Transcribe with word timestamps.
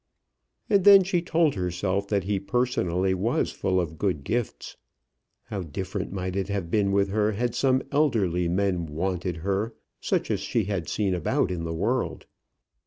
And 0.67 0.83
then 0.83 1.03
she 1.03 1.21
told 1.21 1.53
herself 1.53 2.07
that 2.07 2.23
he 2.23 2.39
personally 2.39 3.13
was 3.13 3.51
full 3.51 3.79
of 3.79 3.99
good 3.99 4.23
gifts. 4.23 4.75
How 5.43 5.61
different 5.61 6.11
might 6.11 6.35
it 6.35 6.47
have 6.47 6.71
been 6.71 6.91
with 6.91 7.09
her 7.09 7.33
had 7.33 7.53
some 7.53 7.83
elderly 7.91 8.47
men 8.49 8.87
"wanted 8.87 9.37
her," 9.45 9.75
such 9.99 10.31
as 10.31 10.39
she 10.39 10.63
had 10.63 10.89
seen 10.89 11.13
about 11.13 11.51
in 11.51 11.65
the 11.65 11.75
world! 11.75 12.25